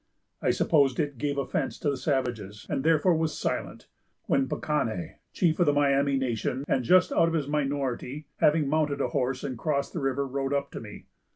I 0.41 0.49
supposed 0.49 0.99
it 0.99 1.19
gave 1.19 1.37
offence 1.37 1.77
to 1.77 1.89
the 1.91 1.95
savages; 1.95 2.65
and 2.67 2.83
therefore 2.83 3.13
was 3.15 3.37
silent; 3.37 3.87
when 4.23 4.47
Pacanne, 4.47 5.17
chief 5.31 5.59
of 5.59 5.67
the 5.67 5.73
Miami 5.73 6.17
nation, 6.17 6.63
and 6.67 6.83
just 6.83 7.11
out 7.11 7.27
of 7.27 7.35
his 7.35 7.47
minority, 7.47 8.25
having 8.37 8.67
mounted 8.67 8.99
a 8.99 9.09
horse 9.09 9.43
and 9.43 9.59
crossed 9.59 9.93
the 9.93 9.99
river, 9.99 10.25
rode 10.25 10.53
up 10.55 10.71
to 10.71 10.79
me. 10.79 11.05